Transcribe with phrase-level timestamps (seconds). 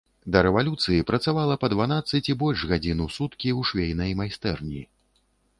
[0.35, 4.81] Да рэвалюцыі працавала па дванаццаць і больш гадзін у суткі ў швейнай майстэрні.